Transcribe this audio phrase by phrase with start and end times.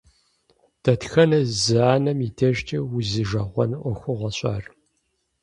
[0.83, 4.63] Дэтхэнэ зы анэм и дежкӀи узижэгъуэн Ӏуэхугъуэщ ар.